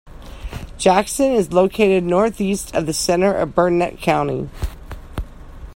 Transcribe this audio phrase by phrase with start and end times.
[0.79, 4.49] Jackson is located northeast of the center of Burnett County.